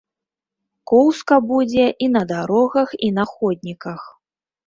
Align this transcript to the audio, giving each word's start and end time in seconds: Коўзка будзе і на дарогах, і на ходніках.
Коўзка 0.91 1.35
будзе 1.51 1.85
і 2.07 2.09
на 2.15 2.23
дарогах, 2.33 2.89
і 3.09 3.13
на 3.17 3.25
ходніках. 3.35 4.01